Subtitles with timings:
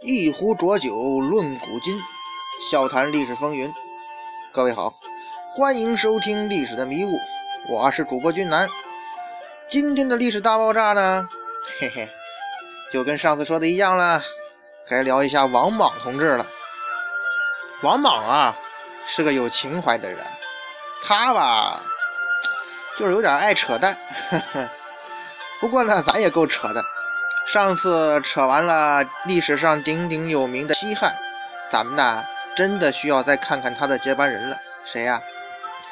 [0.00, 2.00] 一壶浊酒论古今，
[2.70, 3.72] 笑谈历史风云。
[4.52, 4.94] 各位好，
[5.50, 7.08] 欢迎收听《历史的迷雾》，
[7.68, 8.68] 我是主播君南。
[9.68, 11.28] 今天的历史大爆炸呢，
[11.80, 12.08] 嘿嘿，
[12.92, 14.22] 就跟上次说的一样了，
[14.86, 16.46] 该聊一下王莽同志了。
[17.82, 18.56] 王莽啊，
[19.04, 20.24] 是个有情怀的人，
[21.02, 21.82] 他吧，
[22.96, 23.98] 就是有点爱扯淡。
[24.30, 24.70] 呵 呵
[25.60, 26.84] 不过呢，咱也够扯的。
[27.48, 31.16] 上次扯完了历史上鼎鼎有名的西汉，
[31.70, 32.22] 咱们呢
[32.54, 35.22] 真的需要再看看他的接班人了，谁呀？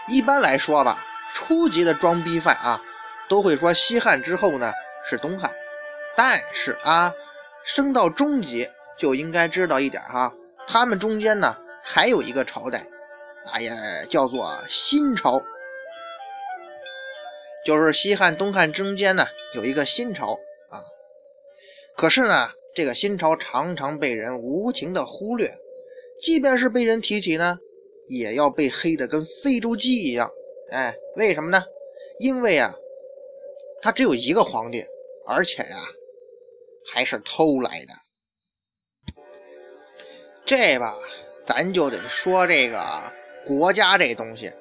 [0.07, 1.03] 一般来说吧，
[1.33, 2.79] 初级的装逼犯啊，
[3.27, 4.71] 都会说西汉之后呢
[5.03, 5.51] 是东汉，
[6.15, 7.11] 但是啊，
[7.65, 10.31] 升到中级就应该知道一点哈，
[10.67, 12.83] 他们中间呢还有一个朝代，
[13.55, 13.75] 哎呀，
[14.11, 15.43] 叫做新朝，
[17.65, 20.39] 就是西汉、东汉中间呢有一个新朝。
[21.97, 25.49] 可是呢，这个新朝常常被人无情的忽略，
[26.21, 27.59] 即便是被人提起呢，
[28.09, 30.31] 也要被黑的跟非洲鸡一样。
[30.71, 31.65] 哎，为什么呢？
[32.19, 32.75] 因为啊，
[33.81, 34.85] 他只有一个皇帝，
[35.27, 35.77] 而且呀，
[36.93, 37.95] 还是偷来的。
[40.45, 40.95] 这吧，
[41.47, 42.79] 咱就得说这个
[43.47, 44.53] 国家这东西，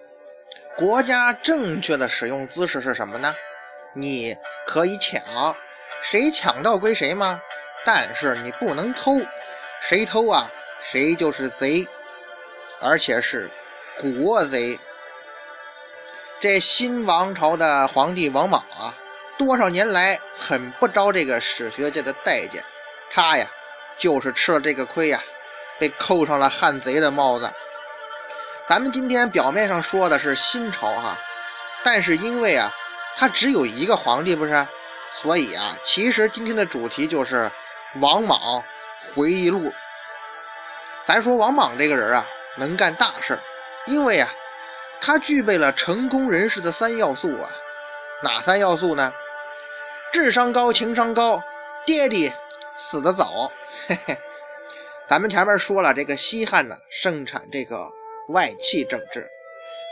[0.77, 3.35] 国家正确的使用姿势是什么呢？
[3.93, 5.21] 你可以抢。
[6.01, 7.41] 谁抢到归谁吗？
[7.83, 9.19] 但是你不能偷，
[9.79, 10.49] 谁偷啊，
[10.81, 11.87] 谁就是贼，
[12.79, 13.49] 而且是
[13.99, 14.79] 国贼。
[16.39, 18.93] 这新王朝的皇帝王莽啊，
[19.37, 22.63] 多少年来很不招这个史学界的待见，
[23.09, 23.47] 他呀，
[23.97, 25.21] 就是吃了这个亏呀，
[25.79, 27.51] 被扣上了汉贼的帽子。
[28.67, 31.17] 咱们今天表面上说的是新朝哈，
[31.83, 32.73] 但是因为啊，
[33.15, 34.67] 他只有一个皇帝，不是？
[35.21, 37.49] 所以啊，其实今天的主题就是
[38.01, 38.63] 王莽
[39.15, 39.71] 回忆录。
[41.05, 43.39] 咱说王莽这个人啊，能干大事，
[43.85, 44.29] 因为啊，
[44.99, 47.49] 他具备了成功人士的三要素啊。
[48.23, 49.13] 哪三要素呢？
[50.11, 51.41] 智商高，情商高，
[51.85, 52.33] 爹地
[52.75, 53.49] 死得早。
[53.87, 54.17] 嘿嘿，
[55.07, 57.89] 咱们前面说了，这个西汉呢，盛产这个
[58.27, 59.29] 外戚政治，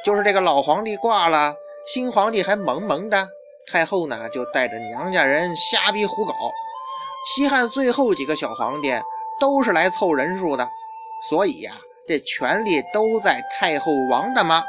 [0.03, 1.55] 就是这个老皇帝挂了，
[1.87, 3.29] 新皇帝还萌萌的。
[3.71, 6.33] 太后呢，就带着娘家人瞎逼胡搞。
[7.25, 8.93] 西汉最后几个小皇帝
[9.39, 10.69] 都是来凑人数的，
[11.29, 11.71] 所以呀，
[12.07, 14.63] 这权力都在太后王大妈，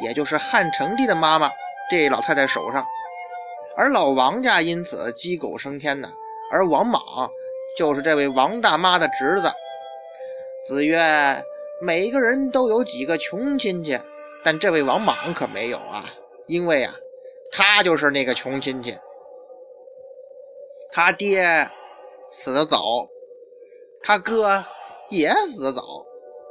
[0.00, 1.50] 也就是汉成帝的妈妈
[1.90, 2.86] 这老太太手上。
[3.76, 6.08] 而老王家因此鸡狗升天呢。
[6.52, 7.02] 而王莽
[7.76, 9.52] 就是这位王大妈的侄子。
[10.64, 11.42] 子曰
[11.82, 13.98] ：“每个人都有几个穷亲戚，
[14.44, 16.04] 但这位王莽可没有啊，
[16.46, 16.94] 因为啊。”
[17.52, 18.98] 他就是那个穷亲戚，
[20.92, 21.70] 他爹
[22.30, 23.08] 死得早，
[24.02, 24.64] 他哥
[25.08, 25.82] 也死得早，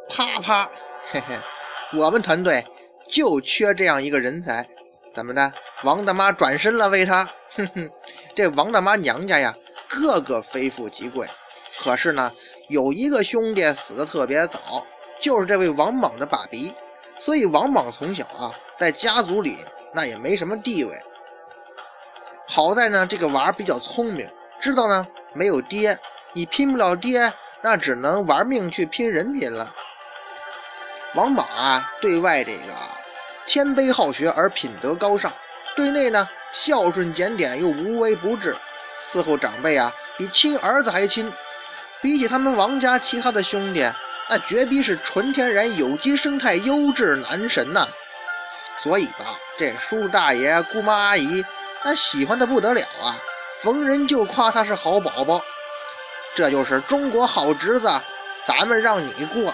[0.09, 0.71] 啪啪，
[1.11, 1.35] 嘿嘿，
[1.99, 2.65] 我们团队
[3.09, 4.67] 就缺这样一个人才，
[5.13, 5.53] 怎么的？
[5.83, 7.91] 王大妈转身了为他，哼哼，
[8.33, 9.55] 这王大妈娘家呀，
[9.87, 11.27] 个个非富即贵，
[11.77, 12.31] 可是呢，
[12.69, 14.87] 有一个兄弟死的特别早，
[15.19, 16.73] 就是这位王莽的爸比，
[17.19, 19.57] 所以王莽从小啊，在家族里。
[19.95, 21.01] 那也没什么地位。
[22.47, 24.29] 好在呢，这个娃比较聪明，
[24.59, 25.97] 知道呢没有爹，
[26.33, 29.73] 你拼不了爹，那只能玩命去拼人品了。
[31.15, 32.73] 王莽啊，对外这个
[33.45, 35.33] 谦卑好学而品德高尚，
[35.75, 38.55] 对内呢孝顺检点又无微不至，
[39.03, 41.31] 伺候长辈啊比亲儿子还亲。
[42.01, 43.89] 比起他们王家其他的兄弟，
[44.29, 47.87] 那绝逼是纯天然有机生态优质男神呐。
[48.77, 51.43] 所以吧，这叔叔大爷、姑妈阿姨，
[51.83, 53.17] 那喜欢的不得了啊，
[53.61, 55.41] 逢人就夸他是好宝宝。
[56.35, 57.87] 这就是中国好侄子，
[58.45, 59.53] 咱们让你过。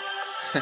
[0.54, 0.62] 哼，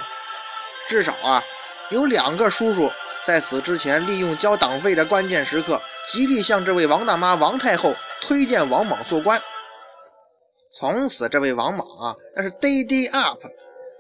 [0.88, 1.42] 至少啊，
[1.90, 2.92] 有两个叔叔
[3.24, 9.42] 在死之前，利用交党费的关键时刻，极力向这位王大妈、王太后推荐王莽做官。
[10.74, 13.40] 从此，这位王莽啊，那是 day day up，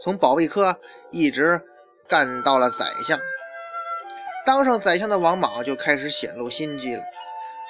[0.01, 0.77] 从保卫科
[1.11, 1.61] 一直
[2.09, 3.17] 干到了宰相。
[4.49, 7.03] 当上宰相的王莽就开始显露心机了。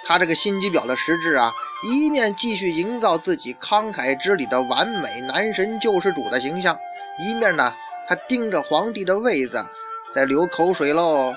[0.05, 1.51] 他这个心机婊的实质啊，
[1.83, 6.79] 一面继续营造自己慷慨之礼的完美男神救世主的形象，
[7.17, 7.75] 一面呢，
[8.07, 9.65] 他盯着皇帝的位子
[10.09, 11.35] 在流口水喽。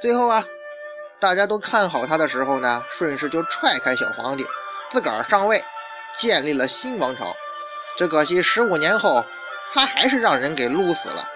[0.00, 0.42] 最后啊，
[1.20, 4.46] 大家都看好他的时候呢，顺势就踹开小皇帝，
[4.90, 5.62] 自个儿上位，
[6.16, 7.36] 建立了新王朝。
[7.98, 9.26] 只可惜十五年后，
[9.74, 11.28] 他还是让人给撸死了。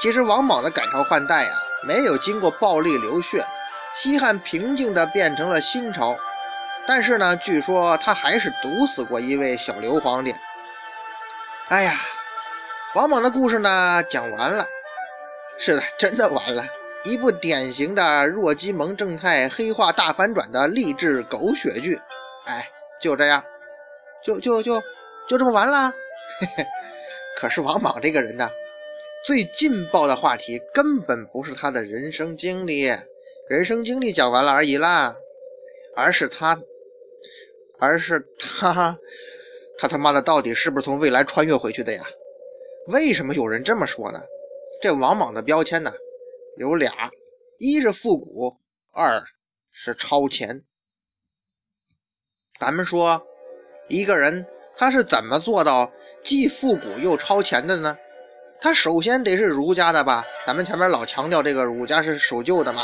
[0.00, 1.58] 其实王莽的改朝换代啊。
[1.86, 3.44] 没有经过暴力流血，
[3.94, 6.16] 西汉平静地变成了新朝。
[6.86, 10.34] 但是呢，据说他还是毒死过一位小刘皇帝。
[11.68, 11.92] 哎呀，
[12.94, 14.66] 王莽的故事呢讲完了，
[15.58, 16.64] 是的，真的完了，
[17.04, 22.00] 一部典型的弱鸡萌正太黑化大反转的励志狗血剧。
[22.44, 22.68] 哎，
[23.00, 23.42] 就这样，
[24.22, 24.82] 就就就
[25.26, 25.90] 就这么完了。
[26.40, 26.66] 嘿嘿，
[27.36, 28.50] 可是王莽这个人呢，
[29.24, 32.82] 最劲爆的话题根本不是他的人生经历，
[33.48, 35.16] 人生经历讲完了而已啦，
[35.96, 36.60] 而是他，
[37.78, 38.98] 而是他。
[39.78, 42.04] 他他妈的到底是不是从未来穿越回去的呀？
[42.88, 44.20] 为什么有人这么说呢？
[44.82, 45.92] 这王莽的标签呢
[46.58, 47.10] 有俩，
[47.58, 48.58] 一是复古，
[48.92, 49.24] 二
[49.70, 50.62] 是超前。
[52.60, 53.26] 咱们说
[53.88, 55.90] 一个人他是怎么做到
[56.22, 57.96] 既复古又超前的呢？
[58.64, 60.24] 他首先得是儒家的吧？
[60.46, 62.82] 咱们前面老强调这个儒家是守旧的嘛。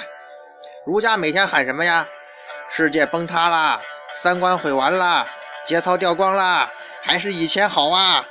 [0.84, 2.06] 儒家每天喊什么呀？
[2.68, 3.80] 世界崩塌啦，
[4.14, 5.26] 三观毁完啦，
[5.64, 6.70] 节操掉光啦。
[7.00, 8.22] 还是以前好啊，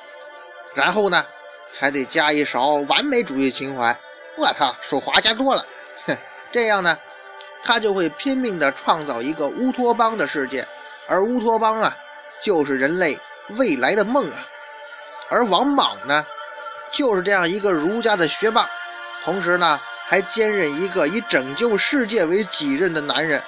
[0.75, 1.25] 然后呢，
[1.73, 3.97] 还得加一勺完美主义情怀。
[4.37, 5.65] 我操，手滑加多了，
[6.05, 6.15] 哼，
[6.51, 6.95] 这样呢，
[7.63, 10.67] 他就会拼命的创造一个乌托邦的世界，
[11.07, 11.97] 而乌托邦啊，
[12.39, 13.17] 就是人类
[13.57, 14.37] 未来的梦啊。
[15.31, 16.23] 而王莽呢，
[16.91, 18.69] 就是这样一个儒家的学霸，
[19.23, 23.43] 同时呢，还兼任一个以拯救世界为己任的男人，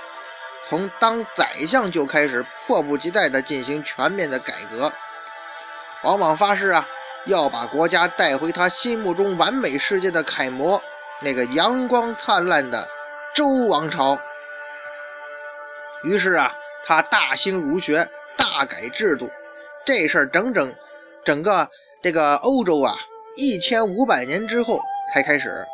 [0.67, 4.91] 从当宰相就开始迫不及待地进行全面的改革。
[6.03, 6.87] 往往发誓啊，
[7.25, 10.81] 要把国家带回他心目中完美世界的楷模，
[11.21, 12.87] 那个阳光灿烂的
[13.33, 14.19] 周王朝。
[16.03, 19.29] 于是啊，他大兴儒学，大改制度。
[19.85, 20.73] 这事儿整整
[21.23, 21.69] 整个
[22.01, 22.95] 这个欧洲啊，
[23.37, 24.79] 一千五百年之后
[25.11, 25.65] 才开始。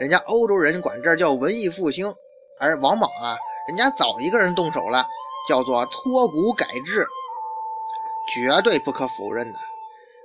[0.00, 2.12] 人家欧洲人管这叫文艺复兴，
[2.58, 3.36] 而王莽啊，
[3.68, 5.06] 人家早一个人动手了，
[5.48, 7.06] 叫做脱古改制。
[8.28, 9.58] 绝对不可否认的，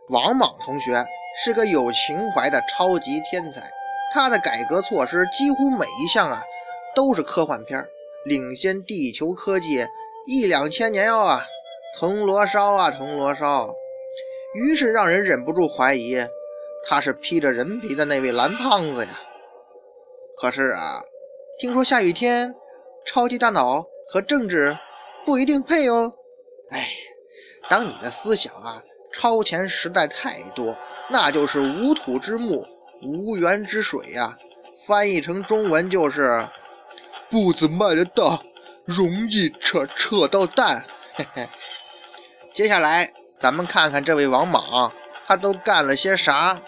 [0.08, 1.06] 王莽同学
[1.44, 3.62] 是个有情怀的超级天才。
[4.12, 6.42] 他的改革措施几乎每一项啊，
[6.96, 7.86] 都是科幻片
[8.26, 9.86] 领先地球科技
[10.26, 11.46] 一两千年哟啊！
[11.98, 13.70] 铜锣烧啊，铜锣烧！
[14.56, 16.16] 于是让人忍不住怀疑，
[16.88, 19.20] 他是披着人皮的那位蓝胖子呀。
[20.42, 21.02] 可是啊，
[21.60, 22.56] 听说下雨天，
[23.06, 24.78] 超级大脑和政治
[25.26, 26.14] 不一定配哦。
[26.72, 26.90] 哎。
[27.70, 28.82] 当你的思想啊
[29.14, 30.76] 超前时代太多，
[31.08, 32.66] 那就是无土之木，
[33.04, 34.36] 无源之水呀。
[34.88, 36.50] 翻译成中文就是
[37.30, 38.42] 步子迈得大，
[38.86, 40.84] 容易扯扯到蛋。
[41.14, 41.48] 嘿嘿。
[42.56, 44.92] 接下来咱们看看这位王莽，
[45.28, 46.60] 他都干了些啥？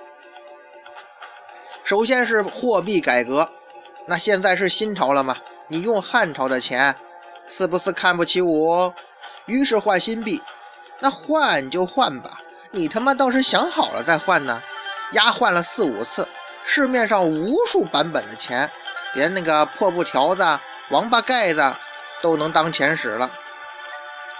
[1.83, 3.49] 首先是货币改革，
[4.07, 5.35] 那现在是新朝了吗？
[5.67, 6.95] 你用汉朝的钱，
[7.47, 8.93] 是不是看不起我？
[9.45, 10.41] 于是换新币。
[10.99, 12.39] 那换就换吧，
[12.69, 14.61] 你他妈倒是想好了再换呢！
[15.13, 16.27] 丫换了四五次，
[16.63, 18.69] 市面上无数版本的钱，
[19.15, 20.45] 连那个破布条子、
[20.89, 21.73] 王八盖子
[22.21, 23.31] 都能当钱使了。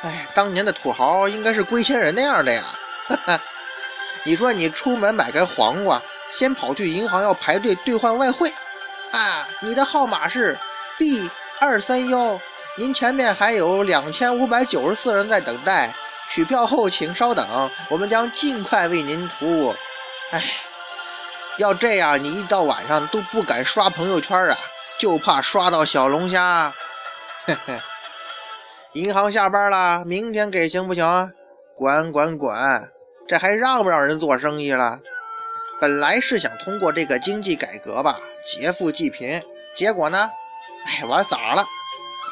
[0.02, 2.64] 哎，当年的土豪应该是龟仙人那样的呀！
[3.08, 3.42] 哈哈，
[4.24, 6.00] 你说你出门买根黄瓜，
[6.32, 8.50] 先跑去银行要排队兑换外汇
[9.12, 9.48] 啊！
[9.62, 10.58] 你的号码是
[10.98, 11.30] B
[11.60, 12.40] 二三幺，
[12.78, 15.94] 您前面还有两千五百九十四人在等待。
[16.30, 17.46] 取票后请稍等，
[17.90, 19.76] 我们将尽快为您服务。
[20.32, 20.42] 哎，
[21.58, 24.58] 要这样，你一到晚上都不敢刷朋友圈啊，
[24.98, 26.74] 就怕刷到小龙虾。
[27.44, 27.78] 嘿嘿，
[28.94, 31.34] 银行下班了，明天给行不行？
[31.76, 32.90] 管管管，
[33.28, 35.00] 这还让不让人做生意了？
[35.82, 39.42] 本来是想通过这个经济改革吧，劫富济贫，
[39.76, 40.30] 结果呢，
[40.86, 41.66] 哎，玩傻了，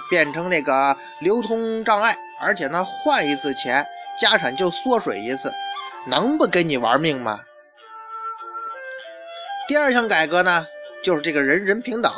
[0.08, 2.16] 变成那个流通障碍。
[2.40, 3.84] 而且呢，换一次钱，
[4.22, 5.52] 家产就缩水一次，
[6.06, 7.40] 能不跟你玩命吗？
[9.68, 10.68] 第二项改革呢，
[11.04, 12.14] 就是这个人人平等。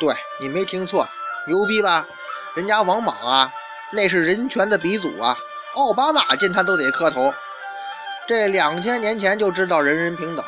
[0.00, 1.06] 对你没听错，
[1.46, 2.08] 牛逼吧？
[2.56, 3.52] 人家王莽啊，
[3.92, 5.36] 那是人权的鼻祖啊，
[5.74, 7.34] 奥巴马见他都得磕头。
[8.30, 10.44] 这两千年前就知道人人平等，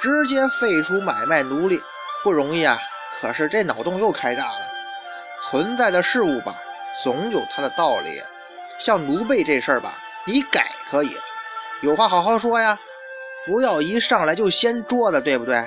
[0.00, 1.80] 直接废除买卖奴隶，
[2.24, 2.76] 不容易啊。
[3.20, 4.66] 可是这脑洞又开大了，
[5.44, 6.56] 存在的事物吧，
[7.04, 8.20] 总有它的道理。
[8.80, 9.96] 像奴婢这事儿吧，
[10.26, 11.10] 你改可以，
[11.82, 12.76] 有话好好说呀，
[13.46, 15.64] 不要一上来就掀桌子，对不对？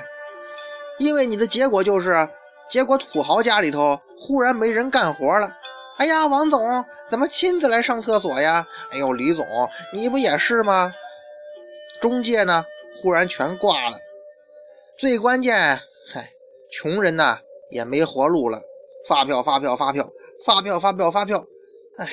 [0.98, 2.28] 因为你的结果就是，
[2.68, 5.50] 结果土豪家里头忽然没人干活了。
[5.96, 8.66] 哎呀，王总怎么亲自来上厕所呀？
[8.92, 9.46] 哎呦，李总
[9.94, 10.92] 你不也是吗？
[12.04, 12.66] 中介呢，
[13.00, 13.96] 忽然全挂了。
[14.98, 15.56] 最关键，
[16.12, 16.34] 嗨，
[16.70, 17.38] 穷人呐
[17.70, 18.60] 也没活路了。
[19.08, 20.12] 发票，发票，发票，
[20.44, 21.46] 发票，发票，发票，
[21.96, 22.06] 哎。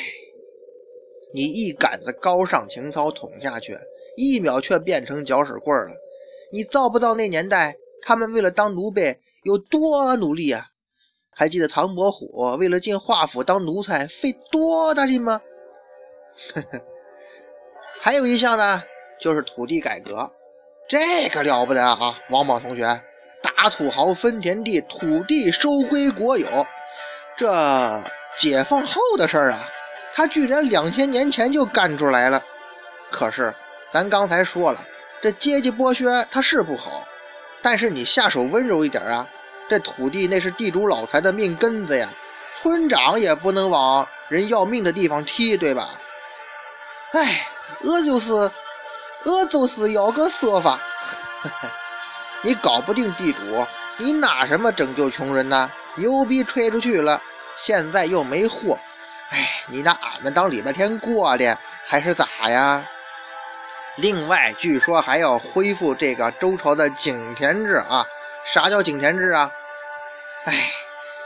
[1.33, 3.77] 你一杆子高尚情操捅下去，
[4.15, 5.93] 一秒却变成搅屎棍了。
[6.53, 10.67] 你造不造那年代，他们为了当奴婢有多努力啊？
[11.31, 15.41] 还记得唐伯虎为了进华府当奴才费多大劲吗？
[16.53, 16.81] 呵 呵
[17.99, 18.81] 还有一项呢，
[19.21, 20.29] 就是土地改革，
[20.89, 22.17] 这个了不得啊！
[22.29, 22.99] 王莽同学，
[23.43, 26.47] 打土豪分田地，土地收归国有，
[27.37, 28.03] 这
[28.35, 29.69] 解放后的事儿啊，
[30.15, 32.43] 他居然两千年前就干出来了。
[33.11, 33.53] 可是
[33.91, 34.83] 咱刚才说了，
[35.21, 37.07] 这阶级剥削他是不好，
[37.61, 39.27] 但是你下手温柔一点啊！
[39.69, 42.09] 这土地那是地主老财的命根子呀，
[42.59, 46.01] 村长也不能往人要命的地方踢，对吧？
[47.11, 47.47] 哎。
[47.83, 48.51] 我就是，
[49.25, 50.79] 我就是要个说法。
[52.43, 53.43] 你搞不定地主，
[53.97, 55.71] 你拿什么拯救穷人呢？
[55.95, 57.21] 牛逼吹出去了，
[57.55, 58.79] 现在又没货。
[59.29, 62.83] 哎，你拿俺们当礼拜天过的，还是咋呀？
[63.97, 68.05] 另外，据说还要恢复这个周朝的井田制啊。
[68.45, 69.51] 啥叫井田制啊？
[70.45, 70.53] 哎，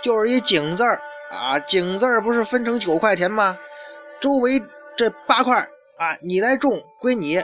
[0.03, 0.99] 就是一井字儿
[1.31, 1.57] 啊。
[1.59, 3.57] 井字儿不是分成九块田吗？
[4.19, 4.61] 周围
[4.97, 5.55] 这八块。
[5.97, 7.41] 啊，你来种归你，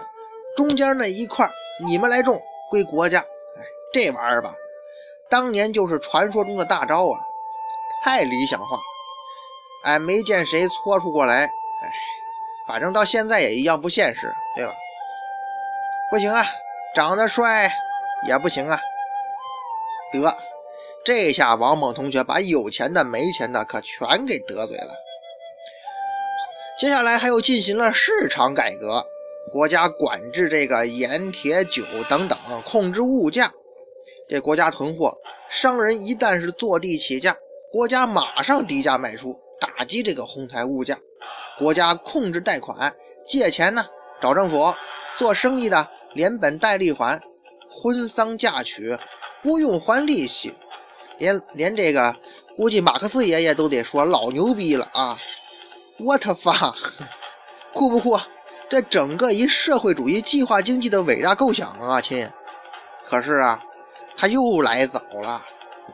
[0.56, 1.50] 中间那一块
[1.86, 3.20] 你们来种归国家。
[3.20, 3.62] 哎，
[3.94, 4.54] 这玩意儿吧，
[5.30, 7.20] 当年就是传说中的大招啊，
[8.04, 8.80] 太理想化，
[9.84, 11.46] 哎，没见谁搓出过来。
[11.46, 11.50] 哎，
[12.68, 14.74] 反正到现在也一样不现实，对吧？
[16.12, 16.46] 不行啊，
[16.94, 17.72] 长得帅
[18.28, 18.80] 也不行啊。
[20.12, 20.38] 得，
[21.06, 24.94] 这下王猛同学把有钱的、没钱的可全给得罪了。
[26.78, 29.06] 接下来还又进行了市场改革，
[29.50, 33.52] 国家管制这个盐、铁、酒等等，控制物价。
[34.30, 35.18] 这国家囤货，
[35.50, 37.36] 商人一旦是坐地起价，
[37.72, 40.98] 国家马上低价卖出，打击这个哄抬物价。
[41.60, 42.96] 国家控制贷款，
[43.26, 43.86] 借钱呢
[44.22, 44.74] 找政府，
[45.18, 47.22] 做生意的连本带利还，
[47.70, 48.98] 婚丧嫁娶
[49.44, 50.54] 不用还利息，
[51.18, 52.16] 连连这个
[52.56, 55.18] 估计马克思爷爷都得说老牛逼了啊
[55.98, 57.02] ！！What fuck？，
[57.74, 58.18] 酷不酷？
[58.72, 62.32] 这整个一社会主义计划经济的伟大构想啊，亲！
[63.04, 63.62] 可是啊，
[64.16, 65.44] 他又来早了。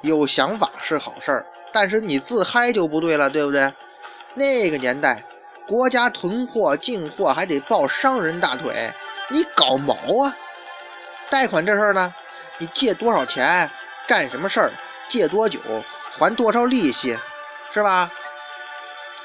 [0.04, 3.74] 有想法是好事儿，但是你自嗨就不对了，对不对？
[4.36, 5.24] 那个年代，
[5.68, 8.94] 国家囤货进货还得抱商人大腿，
[9.30, 10.38] 你搞毛啊！
[11.32, 12.14] 贷款这事儿呢，
[12.60, 13.68] 你借多少钱，
[14.08, 14.72] 干什么事儿，
[15.10, 15.60] 借多久，
[16.12, 17.18] 还多少利息，
[17.74, 18.12] 是吧？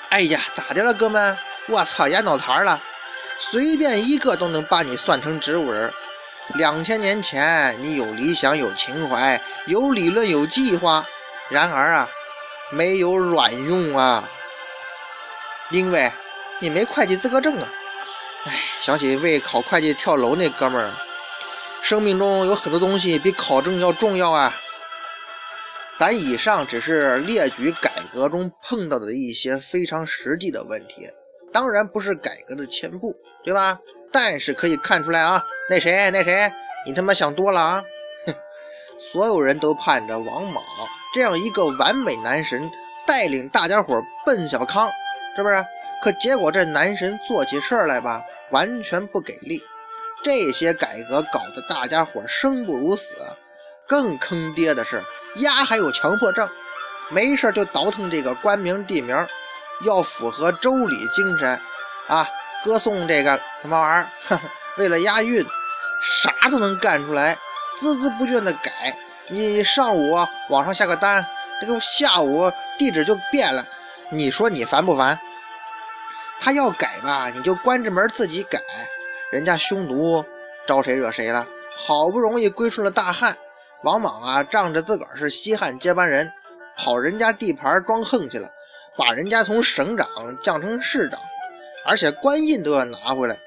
[0.08, 1.36] 哎呀，咋的了，哥们？
[1.68, 2.82] 我操，压脑残了！
[3.38, 5.92] 随便一个都能把你算成植物人。
[6.54, 11.04] 两千年前，你有理想、有情怀、有理论、有计划，
[11.48, 12.08] 然而啊，
[12.70, 14.28] 没有卵用啊！
[15.70, 16.12] 因为
[16.58, 17.68] 你没会计资格证啊！
[18.44, 20.92] 哎，想起为考会计跳楼那哥们儿，
[21.80, 24.52] 生命中有很多东西比考证要重要啊！
[25.98, 31.08] 咱以上只是列举改革中碰到的一些非常实际的问题，
[31.52, 33.78] 当然不是改革的前部，对吧？
[34.10, 36.50] 但是可以看出来啊，那谁那谁，
[36.84, 37.84] 你他妈想多了啊！
[38.26, 38.34] 哼，
[38.98, 40.62] 所有人都盼着王莽
[41.14, 42.70] 这样一个完美男神
[43.06, 44.90] 带领大家伙奔小康，
[45.36, 45.64] 是不是？
[46.02, 49.62] 可结果这男神做起事来吧，完全不给力，
[50.22, 53.14] 这些改革搞得大家伙生不如死。
[53.86, 55.02] 更坑爹的是，
[55.36, 56.48] 丫还有强迫症，
[57.10, 59.16] 没事就倒腾这个官名地名，
[59.82, 61.60] 要符合周礼精神
[62.08, 62.26] 啊，
[62.64, 64.40] 歌颂这个什么玩意儿？
[64.78, 65.44] 为了押韵，
[66.00, 67.36] 啥都能干出来，
[67.78, 68.96] 孜孜不倦的改。
[69.28, 70.12] 你上午
[70.48, 71.24] 网上下个单，
[71.60, 73.66] 这个下午地址就变了，
[74.10, 75.18] 你说你烦不烦？
[76.40, 78.60] 他要改吧，你就关着门自己改，
[79.30, 80.24] 人家匈奴
[80.66, 81.46] 招谁惹谁了？
[81.76, 83.36] 好不容易归顺了大汉。
[83.84, 86.32] 王莽啊，仗着自个儿是西汉接班人，
[86.76, 88.48] 跑人家地盘装横去了，
[88.96, 90.06] 把人家从省长
[90.42, 91.20] 降成市长，
[91.86, 93.38] 而且官印都要拿回来，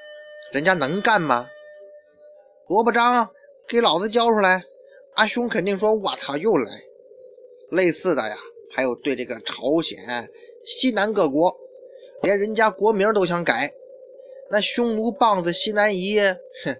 [0.52, 1.48] 人家能干吗？
[2.68, 3.30] 萝卜章，
[3.68, 4.64] 给老子交出来！
[5.14, 6.70] 阿兄肯定说：“我操，又来！”
[7.70, 8.36] 类似的呀，
[8.74, 9.98] 还有对这个朝鲜、
[10.64, 11.56] 西南各国，
[12.22, 13.72] 连人家国名都想改。
[14.50, 16.76] 那匈奴棒子西南夷，哼，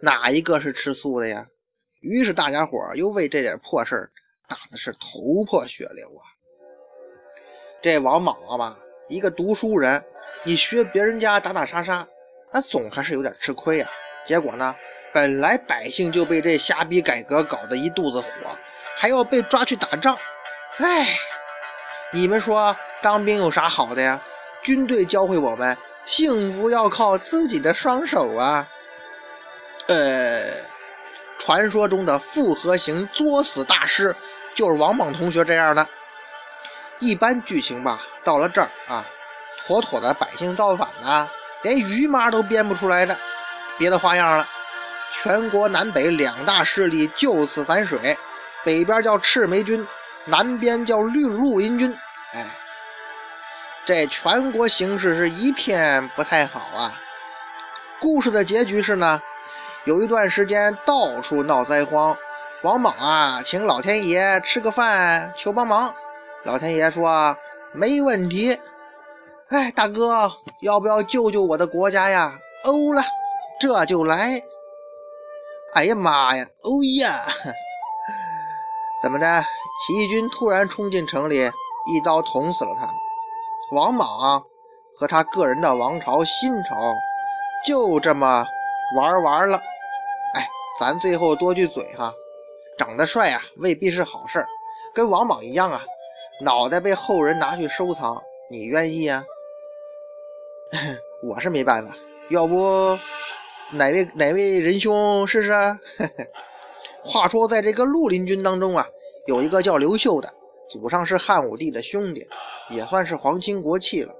[0.00, 1.50] 哪一个是吃素的呀？
[2.00, 4.10] 于是大家伙又为这点破事
[4.48, 6.22] 打的是头破血流啊！
[7.86, 8.76] 这王莽啊吧，
[9.06, 10.04] 一个读书人，
[10.42, 12.04] 你学别人家打打杀杀，
[12.50, 13.88] 那总还是有点吃亏啊。
[14.26, 14.74] 结果呢，
[15.14, 18.26] 本来百姓就被这瞎逼改革搞得一肚子火，
[18.96, 20.18] 还要被抓去打仗。
[20.78, 21.06] 哎，
[22.12, 24.20] 你们说当兵有啥好的呀？
[24.64, 28.68] 军队教会我们，幸福要靠自己的双手啊！
[29.86, 30.42] 呃，
[31.38, 34.12] 传说中的复合型作死大师
[34.56, 35.86] 就是王莽同学这样的。
[36.98, 39.04] 一般剧情吧，到了这儿啊，
[39.58, 41.28] 妥妥的百姓造反呐，
[41.62, 43.16] 连鱼妈都编不出来的
[43.76, 44.48] 别的花样了。
[45.12, 48.16] 全国南北两大势力就此反水，
[48.64, 49.86] 北边叫赤眉军，
[50.24, 51.96] 南边叫绿绿林军。
[52.32, 52.44] 哎，
[53.84, 57.00] 这全国形势是一片不太好啊。
[58.00, 59.20] 故事的结局是呢，
[59.84, 62.16] 有一段时间到处闹灾荒，
[62.62, 65.94] 王莽啊，请老天爷吃个饭求帮忙。
[66.46, 67.36] 老天爷说
[67.72, 68.56] 没问题。
[69.48, 72.38] 哎，大哥，要不要救救我的国家呀？
[72.64, 73.02] 欧了，
[73.60, 74.40] 这就来。
[75.74, 76.46] 哎呀妈呀！
[76.62, 77.12] 哦呀！
[79.02, 79.26] 怎么着？
[79.84, 81.50] 起义军突然冲进城里，
[81.88, 82.88] 一刀捅死了他。
[83.72, 84.40] 王莽
[85.00, 86.94] 和他个人的王朝新朝
[87.66, 88.46] 就这么
[88.96, 89.58] 玩完了。
[90.34, 90.48] 哎，
[90.78, 92.12] 咱最后多句嘴哈，
[92.78, 94.46] 长得帅啊，未必是好事
[94.94, 95.82] 跟王莽一样啊。
[96.42, 99.24] 脑袋被后人拿去收藏，你愿意啊？
[101.22, 101.96] 我是没办法，
[102.28, 102.98] 要不
[103.72, 105.52] 哪位哪位仁兄试试？
[107.02, 108.86] 话说，在这个绿林军当中啊，
[109.26, 110.28] 有一个叫刘秀的，
[110.68, 112.26] 祖上是汉武帝的兄弟，
[112.70, 114.12] 也算是皇亲国戚了。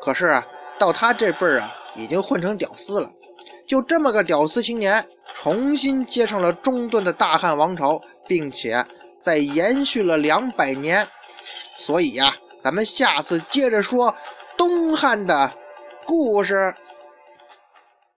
[0.00, 0.46] 可是啊，
[0.78, 3.10] 到他这辈儿啊，已经混成屌丝了。
[3.66, 8.84] 就这么个屌丝青年，重新接上了中断的大汉王朝，并且
[9.20, 11.06] 在延续了两百年。
[11.76, 14.14] 所以呀，咱们下次接着说
[14.56, 15.52] 东汉的
[16.06, 16.74] 故事。